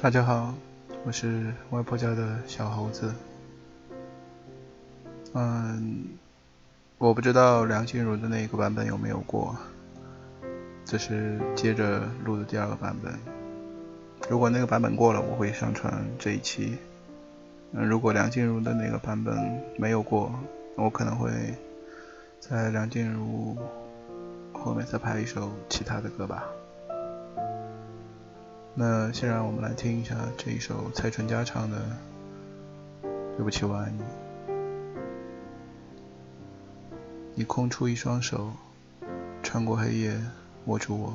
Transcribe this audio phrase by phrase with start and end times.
[0.00, 0.52] 大家好，
[1.04, 3.14] 我是外婆家的小猴子。
[5.32, 6.06] 嗯，
[6.98, 9.56] 我不知道梁静茹的那个版本有没有过，
[10.84, 13.16] 这是接着录的第二个版本。
[14.28, 16.76] 如果那个版本过了，我会上传这一期。
[17.72, 20.34] 嗯，如果梁静茹的那个版本没有过，
[20.76, 21.30] 我可能会
[22.40, 23.56] 在梁静茹
[24.52, 26.44] 后面再拍一首其他的歌吧。
[28.74, 31.76] 那先让我们来听一下这一首蔡淳佳唱的
[33.36, 34.02] 《对不起，我爱你》。
[37.34, 38.50] 你空出一双手，
[39.42, 40.18] 穿过黑夜
[40.64, 41.12] 握住我，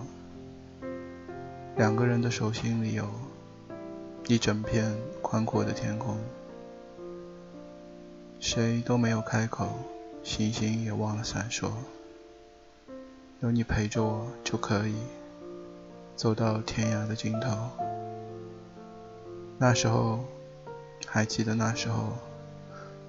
[1.76, 3.10] 两个人的手心里有
[4.28, 6.16] 一整片宽阔的天空，
[8.40, 9.80] 谁都没有开口，
[10.24, 11.72] 星星也忘了闪烁，
[13.40, 14.96] 有你陪着我就可以。
[16.18, 17.56] 走到天涯的尽头，
[19.60, 20.26] 那时候
[21.06, 22.14] 还记得那时候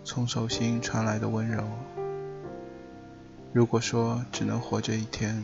[0.05, 1.65] 从手心传来的温柔。
[3.51, 5.43] 如果说只能活这一天，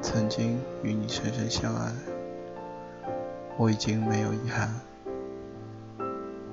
[0.00, 1.92] 曾经与你深深相爱，
[3.58, 4.74] 我已经没有遗憾。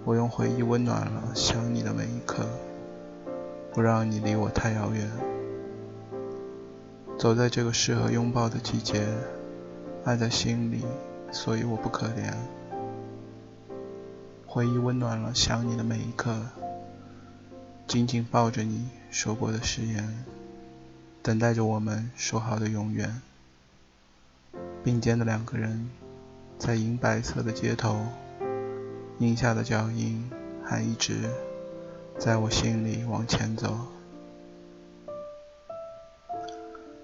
[0.04, 2.46] 我用回忆温暖了想你的每一刻，
[3.72, 5.10] 不让你离我太遥远。
[7.18, 9.08] 走在这个适合拥抱的季节。
[10.06, 10.86] 爱在心里，
[11.32, 12.34] 所以我不可怜。
[14.48, 16.48] 回忆温暖了想你的每一刻，
[17.86, 20.26] 紧紧抱着你说过的誓言，
[21.22, 23.22] 等待着我们说好的永远。
[24.84, 25.90] 并肩的两个人，
[26.58, 28.06] 在银白色的街头，
[29.20, 30.28] 印下的脚印
[30.64, 31.30] 还一直
[32.18, 33.78] 在我心里往前走。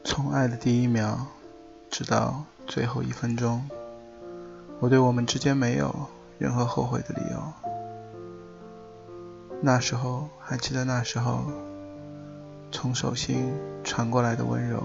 [0.04, 1.28] 从爱的第一秒，
[1.92, 2.46] 直到。
[2.67, 3.69] 最后一分钟，
[4.80, 7.53] 我对我们之间没有任何后悔的理由。
[9.61, 11.45] 那时候还记得那时候
[12.71, 14.83] 从手心传过来的温柔。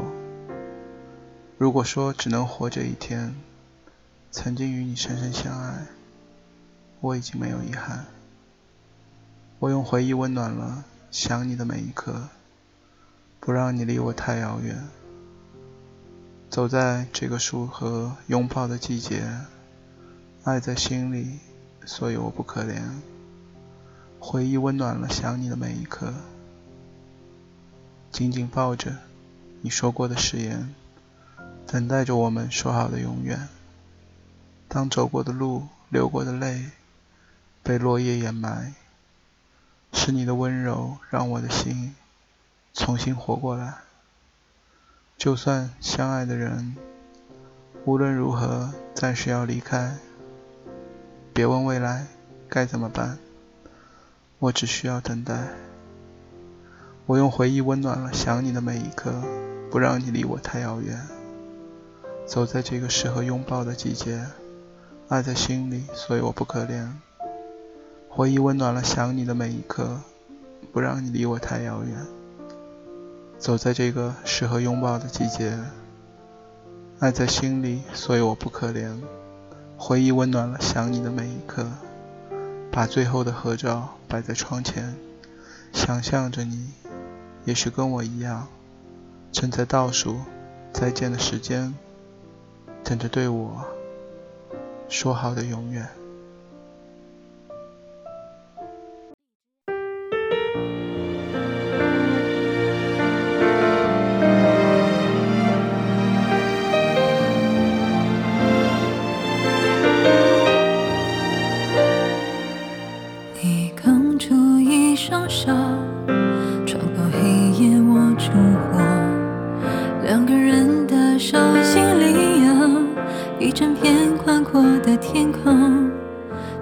[1.59, 3.35] 如果说只能活这一天，
[4.31, 5.87] 曾经与你深深相爱，
[7.01, 8.07] 我已经没有遗憾。
[9.59, 12.29] 我用回忆温暖了想你的每一刻，
[13.41, 14.89] 不让你离我太遥远。
[16.51, 19.25] 走在这个树和拥抱的季节，
[20.43, 21.39] 爱在心里，
[21.87, 22.83] 所以我不可怜。
[24.19, 26.13] 回忆温暖了想你的每一刻，
[28.11, 28.97] 紧紧抱着
[29.61, 30.75] 你说过的誓言，
[31.69, 33.49] 等待着我们说好的永远。
[34.67, 36.71] 当走过的路、流过的泪
[37.63, 38.75] 被落叶掩埋，
[39.93, 41.95] 是你的温柔让我的心
[42.75, 43.75] 重新活过来。
[45.21, 46.75] 就算相爱的人
[47.85, 49.99] 无论如何暂时要离开，
[51.35, 52.07] 别问未来
[52.49, 53.19] 该怎么办，
[54.39, 55.49] 我只需要等待。
[57.05, 59.13] 我用回忆温暖了想你的每一刻，
[59.71, 60.99] 不让你离我太遥远。
[62.25, 64.25] 走在这个适合拥抱的季节，
[65.09, 66.89] 爱在心里，所以我不可怜。
[68.09, 70.01] 回忆温暖了想你的每一刻，
[70.73, 72.07] 不让你离我太遥远。
[73.41, 75.59] 走在这个适合拥抱的季节，
[76.99, 78.95] 爱在心里，所以我不可怜。
[79.79, 81.67] 回忆温暖了想你的每一刻，
[82.71, 84.95] 把最后的合照摆在窗前，
[85.73, 86.69] 想象着你，
[87.47, 88.47] 也许跟我一样，
[89.33, 90.21] 正在倒数
[90.71, 91.75] 再见的时间，
[92.85, 93.65] 等着对我
[94.91, 95.89] 说好的永远。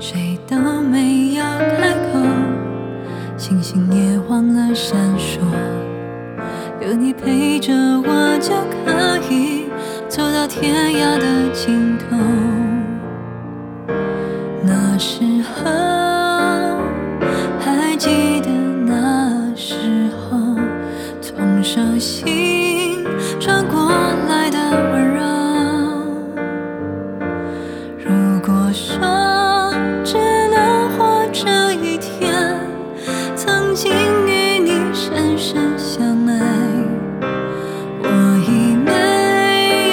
[0.01, 2.19] 谁都没有开口，
[3.37, 5.41] 星星也忘了闪烁，
[6.81, 8.55] 有你陪着我就
[8.85, 9.67] 可以
[10.09, 11.88] 走到天涯的尽头。
[33.81, 33.93] 请
[34.27, 36.35] 与你深深相爱，
[38.03, 38.09] 我
[38.45, 38.91] 已没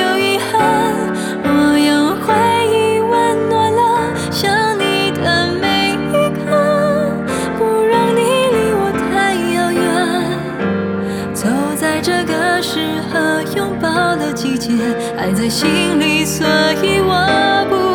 [0.01, 1.47] 有遗憾，我
[1.77, 2.33] 用回
[2.65, 6.49] 忆温暖了想你的每一刻，
[7.59, 8.21] 不让你
[8.55, 9.85] 离我太遥远，
[11.35, 12.79] 走在这个适
[13.13, 14.73] 合拥抱的季节，
[15.15, 16.47] 爱在心里，所
[16.81, 17.94] 以我不。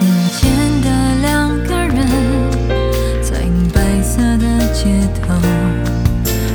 [0.00, 0.88] 眼前的
[1.22, 2.06] 两个人
[3.22, 5.34] 在银白色的街头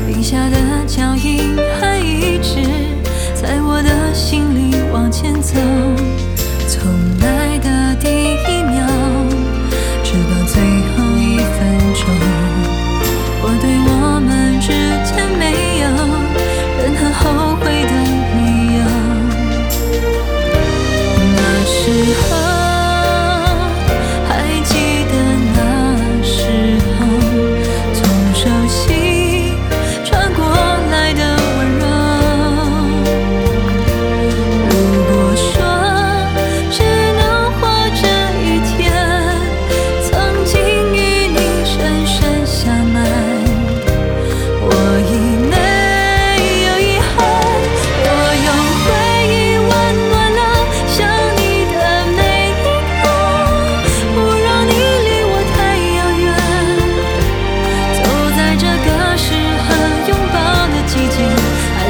[0.07, 2.61] 冰下的脚印还一直
[3.33, 5.80] 在我的心里往前走。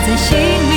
[0.08, 0.71] 在心里。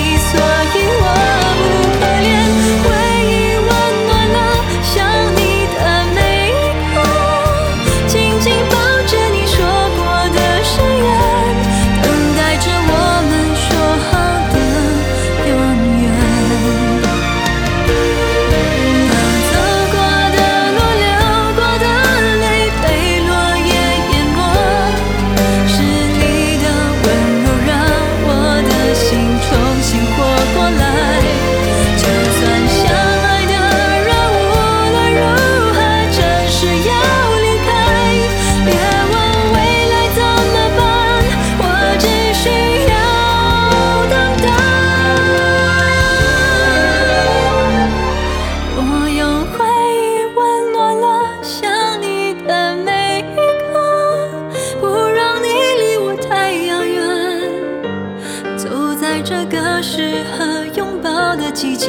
[61.54, 61.86] 季节，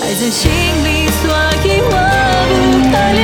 [0.00, 1.30] 爱在心里，所
[1.64, 1.90] 以我
[2.48, 3.21] 不怕。